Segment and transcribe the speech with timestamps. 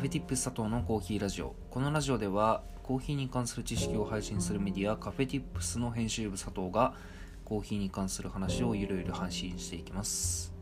[0.00, 1.54] フェティップ佐藤のコーヒーラジオ。
[1.68, 6.94] このラジオではコーヒーに関する知識を配信するメディアカフェティップスの編集部佐藤が
[7.44, 10.59] コーヒーに関する話をゆるゆる配信していきます。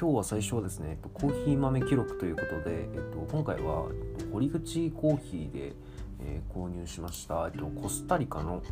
[0.00, 5.74] 今日は最初はですね、コーヒー豆記録ということで、えっと、今回は、えっと、堀口コーヒーで、
[6.20, 8.62] えー購入しました、えっと、コスタリカの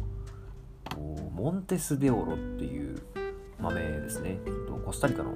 [1.34, 3.02] モンテスデオロっていう
[3.60, 5.32] 豆ですね、えっと、コスタリカの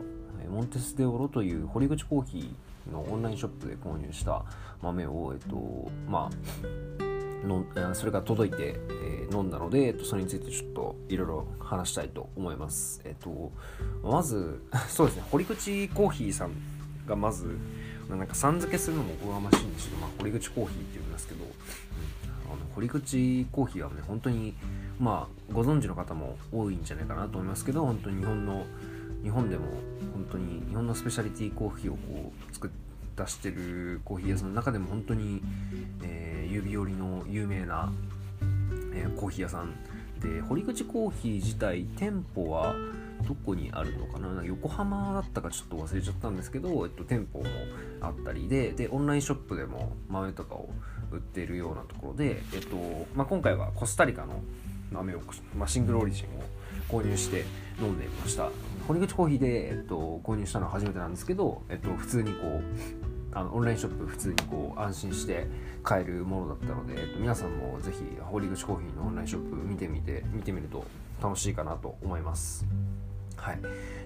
[0.48, 4.44] モンテスデオロという堀口コーヒーのオンラインショップで購入した
[4.82, 8.76] 豆を、えっと、まあのそれが届いて、
[9.30, 13.00] 飲んだので、えっと、それについてちょっといろいろ話したいと思います。
[13.04, 13.52] えっと、
[14.02, 16.50] まず、 そうですね、堀口コーヒーさん
[17.06, 17.58] がまず、
[18.08, 21.50] なんかさん付けするのもおこがましいんですけど、まあ、堀口コーヒーって言うんですけど、うん
[22.50, 24.54] あの堀口コーヒーはね、本当に、
[24.98, 28.66] まあ、ご存知の方も多いんじゃないかなと思いますけど、本当に日本の、
[29.22, 29.66] 日本でも
[30.12, 32.70] 本当に日本のスペシャリティコーヒーをこう作っ
[33.16, 35.42] 出してるコーヒー屋さんの中でも本当に、
[36.02, 37.92] えー指折りの有名な、
[38.94, 39.72] えーコーヒー屋さん
[40.20, 42.74] で堀口コーヒー自体店舗は
[43.26, 44.42] どこにあるのかな？
[44.44, 47.46] 横浜だったかちょっと忘れちゃったんですけど、えっと、店舗も
[48.00, 50.70] あったりででオンラインショップでも豆とかを
[51.12, 52.76] 売っているようなところで、えっと
[53.14, 54.40] まあ、今回はコスタリカの
[54.90, 55.20] 豆を、
[55.56, 57.44] まあ、シングルオリジンを購入して
[57.80, 58.48] 飲んでみました。
[58.88, 62.62] 堀口コーヒーで、えっと、購入したのは初めてなんですけど、えっと、普通にこう
[63.32, 65.46] あのオンラインショップ普通にこう安心して
[65.82, 70.84] 買えるものだったので、皆さんもぜひ堀口コーヒーのオンラインショップ見てみて見てみると
[71.22, 72.66] 楽しいかなと思います。
[73.36, 73.60] はい。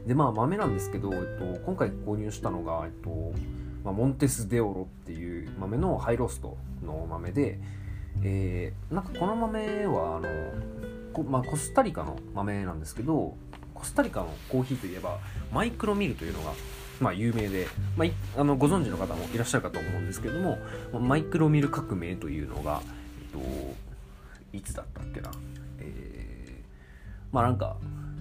[0.06, 3.32] でまあ豆なんですけど、えっと、今回購入したのが、えっと
[3.82, 7.58] まあ、モンテスデオロっていう豆のハイローストの豆で、
[8.22, 10.28] えーなんかこの豆はあの
[11.12, 13.36] こまあ、コスタリカの豆なんですけど
[13.72, 15.18] コスタリカのコーヒーといえば
[15.52, 16.52] マイクロミルというのが、
[17.00, 17.66] まあ、有名で、
[17.96, 20.58] まあ、あのご存知の方もいらっしゃるかと思うんですけども
[20.98, 22.80] マイクロミル革命というのが、
[23.34, 23.40] えっ
[24.52, 25.30] と、いつだったっけな、
[25.80, 26.14] えー
[27.34, 27.76] まあなんか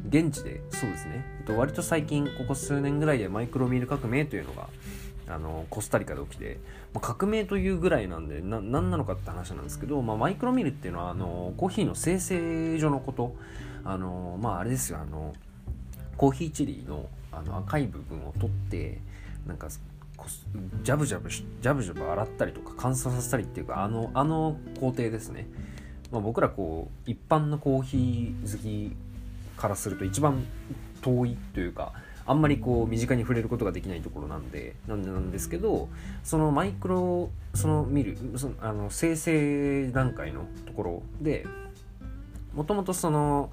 [0.09, 4.67] 現地でそうですね、えっと、割と最近ここ数年ぐらいでマイクロミル革命というのが
[5.27, 6.57] あのコスタリカで起きて、
[6.93, 13.35] まあ、革命というぐらいなんでな何なのかって話なんですけど、まあ、マイクロミルっていうのはあのコーヒーの生成所のこと。
[13.85, 15.33] あのまああれですよあの
[16.15, 17.05] コーヒーチリの
[17.37, 18.99] あの赤い部分を取って
[19.47, 19.67] なんか
[20.83, 25.47] ジャブジャブジャブジャブ洗ったりとか乾燥させたりっていうかあのあの工程ですね、
[26.11, 28.95] まあ、僕らこう一般のコーヒー好き
[29.57, 30.45] からすると一番
[31.01, 31.93] 遠いというか
[32.25, 35.89] あんまりこう身近に触れることができないところなんでなんでなんですけど
[36.23, 41.45] そのマイクロその見るそのあの生成段階のところで
[42.53, 43.51] もともとその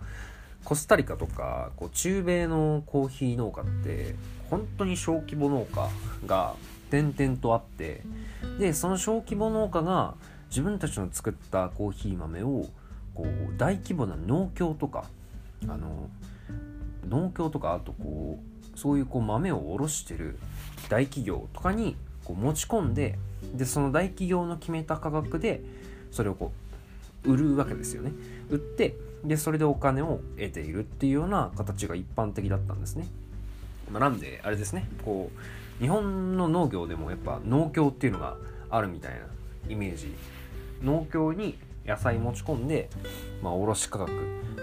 [0.65, 4.15] コスタリカとかこう中米のコーヒー農家って
[4.50, 5.88] 本当に小規模農家
[6.26, 6.54] が
[6.91, 8.03] 点々とあって
[8.59, 10.15] でその小規模農家が
[10.48, 12.66] 自分たちの作ったコーヒー豆を
[13.15, 15.04] こう大規模な農協とか
[15.69, 16.09] あの
[17.09, 18.38] 農協とかあとこ
[18.75, 20.38] うそういうこう豆を卸してる
[20.88, 23.19] 大企業とかにこう持ち込んで
[23.54, 25.62] でその大企業の決めた価格で
[26.10, 26.53] それをこ
[27.25, 28.12] う売るわけですよね。
[28.48, 33.06] 売ってでそれでお金を得ているっていうような形が一般的だったんですね、
[33.91, 34.88] まあ、なんであれですね。
[35.04, 38.36] こう日本の農業でもやっぱ農協っていうのが
[38.70, 39.20] あるみたいな
[39.69, 40.14] イメージ。
[40.82, 42.88] 農協に野菜持ち込んで、
[43.42, 44.12] まあ、卸価格。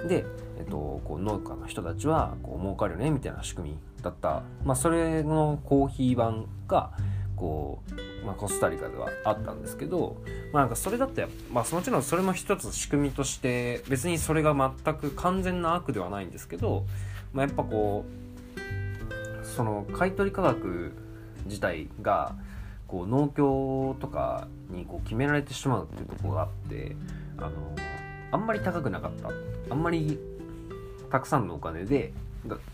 [0.08, 0.26] で、
[0.60, 6.92] えっと、こう農家の人たちはこう儲かるよねみたいな仕組みだった、まあ、それのコーヒー版が
[7.36, 10.18] こう、まあ、コスタリカではあったんですけど、
[10.52, 16.86] まあ、なんかそれだって、まあ、もちろんそれも一つ仕組みとして別にそれが全く完全な悪ではないんですけど、
[17.32, 18.04] まあ、やっぱこ
[19.42, 20.92] うその買取価格
[21.46, 22.36] 自体が
[22.86, 26.98] こう農協とかにこう決められてしまうっていうところがあって
[27.38, 27.50] あの
[28.34, 29.30] あんまり高くなかった。
[29.70, 30.20] あんまり
[31.10, 32.12] たくさんのお金で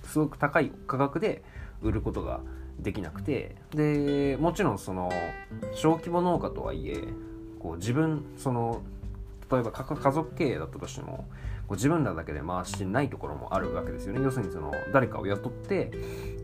[0.05, 1.43] すごく高い価格で
[1.81, 2.41] 売ることが
[2.79, 5.11] できなくてでもちろんその
[5.73, 6.97] 小規模農家とはいえ
[7.59, 8.81] こう自分その
[9.51, 11.25] 例えば家族経営だったとしても
[11.67, 14.21] こう自分らだけで回してないところもあるわけですよね。
[14.21, 15.91] 要するにその誰かを雇って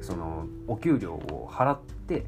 [0.01, 2.25] そのお給料を払って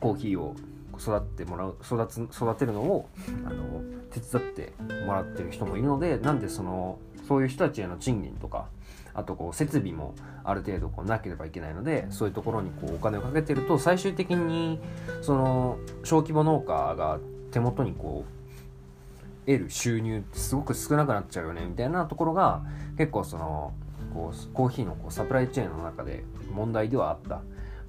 [0.00, 0.54] コーヒーを
[0.98, 3.08] 育ってもらう育つ育てるのを
[3.44, 4.72] あの手伝って
[5.06, 6.98] もらってる人もいるのでなんでその
[7.28, 8.68] そういう人たちへの賃金とか
[9.16, 10.14] あとこう設備も
[10.44, 14.78] ある程度こうなければいけないのでそういうところにこうお金をかけてると最終的に
[15.22, 17.18] その小規模農家が
[17.50, 22.62] 手元にこう得る収入ってすごく少なくなっちゃうよねみたいなところが
[22.98, 23.72] 結構その
[24.12, 27.40] こうコーヒーのこうサプライチェーンの中で問題ではあった。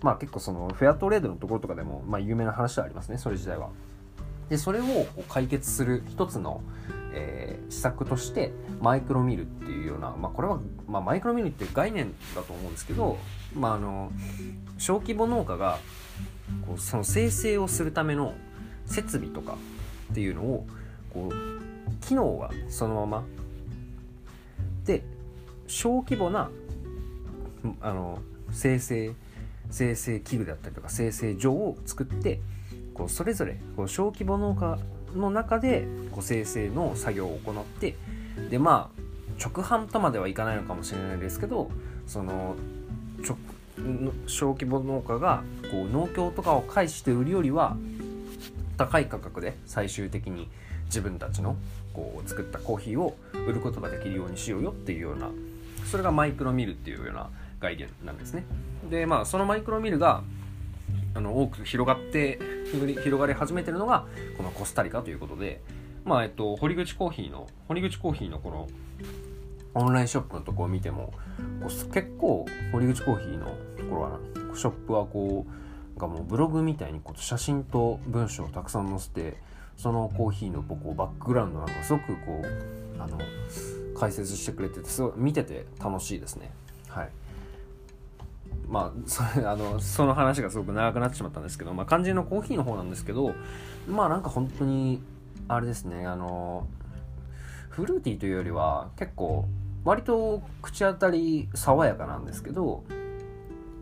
[0.02, 3.18] まあ結構そのフェアトレードのところとかでも、まあ、有名な話ではありますね。
[3.18, 3.70] それ自体は。
[4.50, 4.86] でそれを
[5.28, 6.62] 解決する一つの、
[7.14, 8.52] えー、施策として
[8.82, 13.18] マイクロミルっていうような、まあ、これは、まあ、マイクロミルっていう概念だと思うんですけど、
[13.56, 14.12] まあ、あの
[14.78, 15.80] 小規模農家が
[16.66, 18.34] こうその生成をするための
[18.86, 19.58] 設備とか
[20.12, 20.68] っていうのを
[21.14, 23.24] こう機能はそのまま。
[24.86, 25.04] で
[25.68, 26.50] 小規模な
[27.82, 28.20] あの
[28.52, 29.14] 生成
[29.70, 32.40] 生成器具だったりとか生成場を作って
[32.94, 34.80] こうそれぞれこう小規模農家
[35.16, 37.96] の中でこう生成の作業を行って
[38.50, 39.02] でまあ
[39.42, 41.70] 直販とまではいかないのかもしれないですけど
[42.06, 42.56] その
[44.28, 47.78] 小規模農家がこう農協とかを介して売るよりは
[48.78, 50.50] 高い価格で最終的に
[50.86, 51.56] 自分たちの
[51.94, 55.30] こう作ったコーヒーを売ることができるようにしようよっていうような
[55.90, 58.44] それがマイクロミルっていうような概念なんですね。
[58.90, 60.22] でまあそのマイクロミルが
[61.18, 62.38] あの多く広がって
[62.72, 64.06] 広がり始めてるのが
[64.38, 65.62] このコスタリカということで
[66.06, 68.68] まあえっと堀口コーヒーの堀口コーヒーのこの
[69.74, 71.12] オンラインショップのとこを見ても
[71.92, 73.48] 結構堀口コーヒーの
[73.80, 74.20] ところは
[74.56, 75.48] ショップはこ
[75.96, 79.38] うがもうブログみたいにこう写真と文章をたくさん載せて
[79.76, 83.18] そのコーヒーのこうバックグラウンドなんかすごくこうあの
[84.00, 86.52] 解説してくれててすごい見てて楽しいですね。
[86.90, 87.10] はい。
[88.70, 93.34] まあそれあのその話がすごく長くなってしまったんですけど、まあ、肝心のコーヒーの方なんですけど
[93.88, 95.02] まあなんか本当に
[95.48, 96.68] あれですねあの
[97.70, 99.46] フルーティーというよりは結構
[99.84, 102.84] 割と口当たり爽やかなんですけど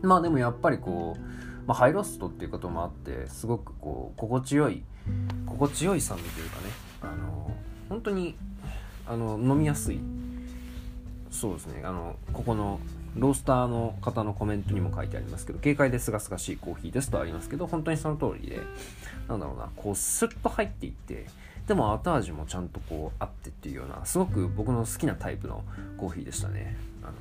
[0.01, 4.83] まあでもやっぱりこう、まあ、ハイロストっていうこともあってすごくこう心地よい
[5.47, 6.63] 心地よい酸味というかね
[7.01, 7.51] あの
[7.89, 8.35] 本当に
[9.07, 9.99] あの飲みやすい。
[11.35, 12.79] そうですねあのここの
[13.15, 18.59] ロースターの方のコメントにも書いてありますけど軽快ですがすがしいコーヒーですとありますけど本当にその通りで
[19.27, 21.27] なんだろうなこうスッと入っていって
[21.67, 25.63] でも後味もちゃんとこうあってっていうようなすごく僕の好きなタイプの
[25.97, 26.77] コーヒーでしたね。
[27.01, 27.13] あの、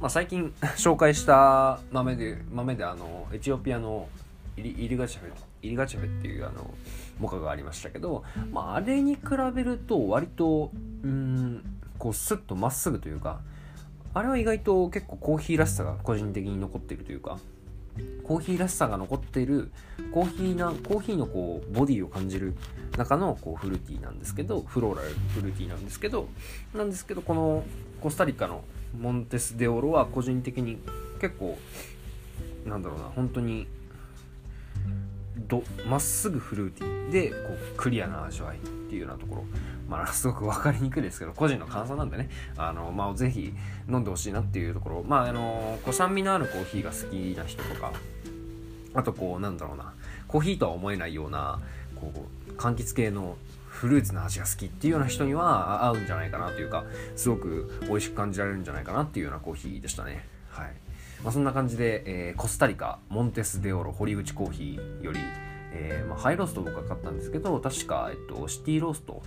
[0.00, 4.08] まあ、最近 紹介した豆で豆であのエチオピアの
[4.56, 5.30] イリイリガチャフェ
[5.62, 6.72] イリガチャフェっていうあの
[7.18, 8.22] モカがありましたけど、
[8.52, 9.20] まあ、あれに比
[9.54, 10.70] べると割と
[11.02, 11.64] うん
[11.98, 13.40] こうスッとまっすぐというか
[14.14, 17.38] あれは意外と結構コーヒーらしさが個人的に残っているというか
[18.22, 19.70] コーヒーらしさが残っている
[20.12, 22.54] コーヒーなコーヒーのこうボディを感じる
[22.96, 26.28] 中のこうフルーティーなんですけどフローラルフルーティーなんですけど
[26.74, 27.64] なんですけどこの
[28.00, 28.62] コスタリカの
[28.98, 30.78] モンテス・デ・オロは個人的に
[31.20, 31.58] 結構
[32.64, 33.66] なんだろうな本当に
[35.88, 37.10] まっすぐフルーティー。
[37.10, 37.36] でこ
[37.74, 39.44] うクリアな味わいっていうようなところ。
[39.88, 42.28] まあ すごく分かりにくいですけど個人の感想なんでね。
[42.56, 43.54] あの、まあ、ぜひ
[43.88, 45.04] 飲んでほしいなっていうところ。
[45.06, 47.92] まああのこう酸味のあるコーヒーが好きな人とか。
[48.94, 49.92] あとこうなんだろうな。
[50.28, 51.60] コーヒーとは思えないような
[51.96, 52.12] こ
[52.48, 53.36] う柑橘系の
[53.68, 56.84] フルーツの味が好きっていうような人には合うんじゃないかなというか
[57.16, 60.26] すごく美味しく感じられるんじゃないかなっていうようなコーヒーでしたね。
[60.50, 60.83] はい。
[61.22, 65.20] まあ、そんな感じで、えー、コスタリカモンテス・デオロ堀口コーヒーより、
[65.72, 69.22] えーまあ、ハイロースト僕は買ったんですけど確か、えっと、シティロースト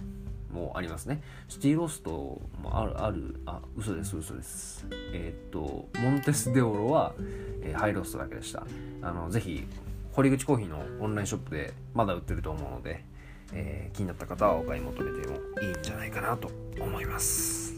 [0.52, 1.22] もありますね。
[1.48, 4.86] シティローストもあるあるあ嘘です嘘です。
[5.14, 7.14] えー、っとモンテス・デオロは、
[7.62, 8.66] えー、ハイローストだけでした。
[9.02, 9.66] あのぜひ
[10.14, 13.04] 堀口コーヒーのオンラインショップでまだ売ってると思うので、
[13.54, 17.76] えー、気になった方はお買い求めてもいいんじゃないかなと思います。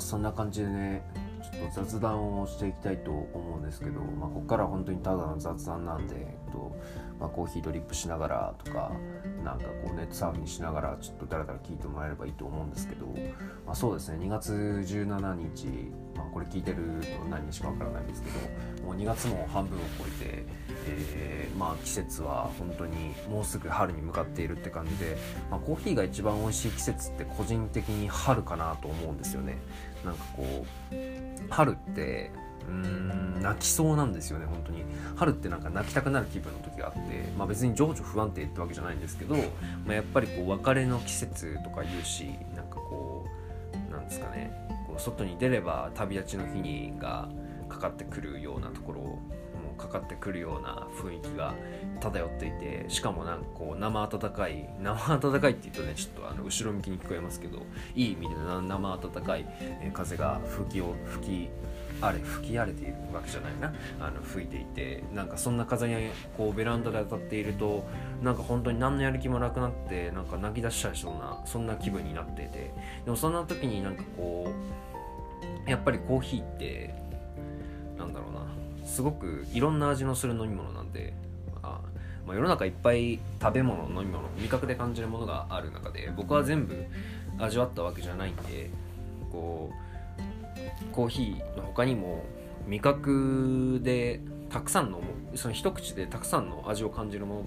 [0.00, 1.02] そんな感じでね
[1.42, 6.76] ちょっと雑談をしていきたいと思うんですけど、まあ、ここから本当にただの雑談なんで、えっと
[7.18, 8.92] まあ、コーヒードリップしながらとか
[9.44, 13.06] なんかこうネットサーフィンしながらちょっとだらだら聞いてもらえればいいと思うんですけど、
[13.66, 20.44] まあ、そうですね2月17日、まあ、これ聞いてると何日かわからないんですけどもう2月も半分を超えて、
[20.86, 25.16] えー、まあ季節は本当にもうすぐ春に向かっているって感じで、
[25.50, 29.56] まあ、コーヒーが一番美味しい季節って個人的に春かなと思うんですよね。
[30.04, 30.94] なんかこう
[31.48, 32.30] 春って
[32.68, 34.84] うーん泣きそうなんですよね本当に。
[35.16, 37.00] 春ってなんか泣きたくなる気分の時があって、
[37.38, 39.36] まあ、別に情緒不安定ってわけじゃないんですけど、
[39.86, 42.24] まあ、やっぱりこう別れの季節とか言うし
[42.54, 43.24] なんかこ
[43.88, 44.50] うなんですかね。
[45.00, 47.28] 外に出れば旅立ちの日にが
[47.68, 51.54] かかってくるようなところもかかってくるような雰囲気が
[52.00, 57.58] 漂っていてしかもなんかこう生温かい 生温かいって言うとねちょっとあの後ろ向きに聞こえますけど
[57.94, 59.46] いい意味で生温かい
[59.92, 61.48] 風が吹きを吹き
[62.02, 67.86] あれ吹き荒れているわけじゃないなあの吹いていてなんかそんな風にこうベランダで当たっていると
[68.22, 72.72] なんか本当に何のやる気もなくなってなんか泣き出しちゃいそうなそんな気分になってて
[73.04, 74.89] でもそんな時になんかこう
[75.66, 76.94] やっぱりコーヒーって
[77.98, 78.40] なんだろうな。
[78.90, 81.14] すごくいろんな味のする飲み物なんで
[81.62, 81.80] あ
[82.26, 86.84] まあ、世の中いっぱい食べ物飲み物味覚で感じるものがある中で僕は全部
[87.38, 88.70] 味わったわけじゃないんで
[89.30, 92.24] こうコーヒーの他にも
[92.66, 94.20] 味覚で
[94.50, 95.00] たくさんの
[95.34, 97.46] その一口でたくさんの味を感じるも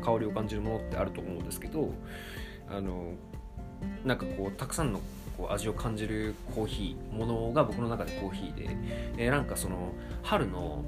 [0.00, 1.92] の香りを感じるものってあると思うんですけど
[2.70, 3.12] あの
[4.04, 5.00] なんかこうたくさんの
[5.42, 8.76] こう味を感じるコーヒーものが僕の中でコーヒーで、
[9.16, 10.84] えー、なんかその春の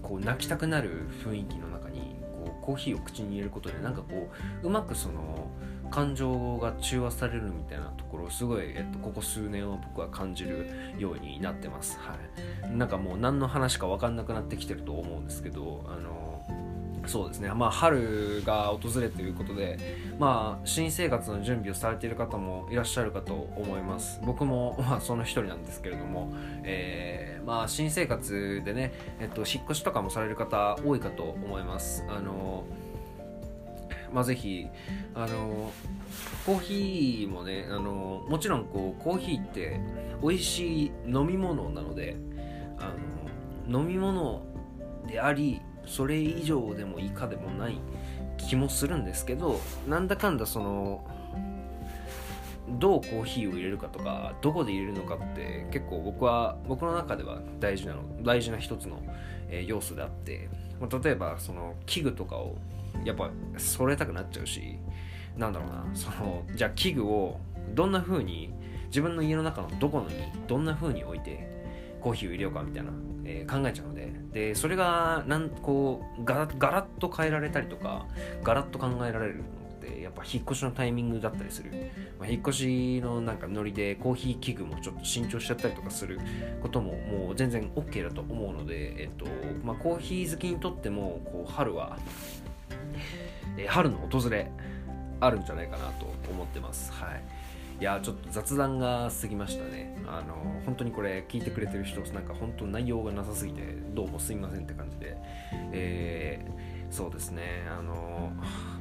[0.00, 4.30] こう泣きたくなる雰囲気の中にこうコーヒーを口に入れることでなんかこ
[4.62, 5.50] ううまくその
[5.90, 11.98] 感情が中和されるみたいなところをすごい、えっと、ここ数年は僕は感じるようになってます。
[11.98, 12.16] は
[12.64, 16.44] い、なんかもう何の話か分かんなくなってきてると思うんですけどあの
[17.10, 19.78] そうですね、まあ、春が訪れということで、
[20.20, 24.20] まあ、新生活の準備をされている方もいらっしゃるかと思います。
[24.24, 32.06] 僕も、 まあ、その一人なんですけれども、えー、まあ、新生活でね、えっと、引っ越しとかもされる方多いかと思います。
[32.08, 32.62] あの
[34.12, 34.66] まあ、ぜひ
[35.14, 35.72] あの
[36.44, 39.80] コーヒーもねあのもちろんこうコーヒーって
[40.20, 42.16] 美味しい飲み物なので
[42.78, 42.92] あ
[43.68, 44.42] の飲み物
[45.06, 47.80] でありそれ以上でも以下でもない
[48.38, 51.04] 気もするんですけどなんだかんだその
[52.78, 59.02] どうコーヒーを入れるかとかどこで入れるのかって結構僕は僕の中では大事なの大事な一つの、
[59.48, 60.48] えー、要素であって
[60.80, 62.56] ま例えばその器具とかを
[63.04, 64.76] やっぱ揃えたくなっちゃうし
[65.36, 67.40] なんだろうなそのじゃあ器具を
[67.74, 68.52] どんな風に
[68.86, 70.14] 自分の家の中のどこのに
[70.46, 71.59] どんな風に置いて
[72.00, 72.90] コーヒーを入れようかみたいな、
[73.24, 78.06] えー、考えちゃうのででそれがなんこうガラガラッと変えられたりとか
[78.42, 79.44] ガラッと考えられるのっ
[79.80, 81.72] てやっぱ引っ越しのタイミングだったりする、
[82.18, 86.20] まあ、引っ越しのなんかノリでコーヒー器具もちょっと新調しちゃったりとかする
[86.62, 89.26] ことももう全然 OK だと思うので、えっと
[89.64, 91.98] まあ、コーヒー好きにとってもこう春は
[93.56, 94.50] えー、春の訪れ
[95.20, 96.92] あるんじゃないかなと思ってます。
[96.92, 97.22] はい。
[97.80, 99.96] いやちょっと雑談が過ぎましたね。
[100.06, 100.34] あの
[100.66, 103.62] 本当にこれ聞いてくれてる人なんか本当内容がなさすぎて
[103.94, 105.16] どうもすいませんって感じで、
[105.72, 108.32] えー、そうですねあの、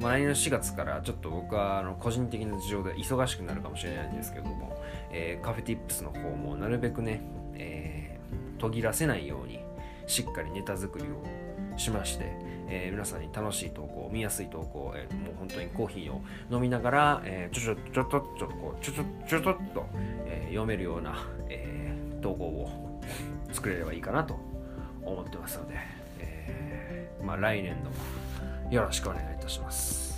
[0.01, 7.21] まあ、来年の4月からちょっと僕はあの個人的な事情で忙しくなるかもしれないんですけども、えー、カフェティップスの方もなるべくね、
[7.53, 9.59] えー、途切らせないように
[10.07, 11.23] しっかりネタ作りを
[11.79, 12.25] しまして、
[12.67, 16.21] えー、皆さんに楽しい投稿見やすい投稿、えー、もう本当にコーヒーを
[16.51, 19.86] 飲みながら、えー、ちょちょちょっとちょっとこうちょちょちょちょっと、
[20.27, 23.01] え、読めるような、え、投稿を
[23.51, 24.38] 作れればいいかなと
[25.03, 25.75] 思ってますので、
[26.19, 27.95] え、まあ来年度も
[28.71, 30.08] よろしくお願いいたします。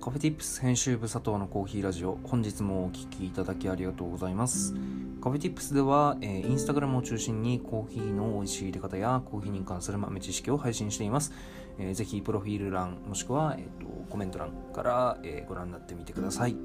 [0.00, 4.72] カフェティップス編集部佐藤のコーヒーラジオ本日もお聴きいただきありがとうございます。
[5.20, 11.32] カフェティップスでは、えー、インスタグラムを中心にコーヒーの美味しい入れ方やコーヒーに関する豆知識を配信しています、
[11.80, 16.56] えー、ぜひプロフィール欄もしくは、えーと、コメント欄から、えー、ご覧になってみてください。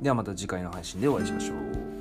[0.00, 1.91] ではまた次回の配信でお会いしましょう。